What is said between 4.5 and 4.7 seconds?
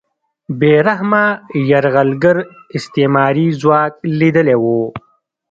و